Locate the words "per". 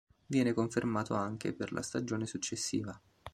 1.53-1.71